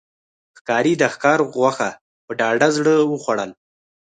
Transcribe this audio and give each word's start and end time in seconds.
ښکاري 0.57 0.93
د 0.97 1.03
ښکار 1.13 1.39
غوښه 1.53 1.89
په 2.25 2.31
ډاډه 2.39 2.67
زړه 2.77 2.93
وخوړل. 3.11 3.51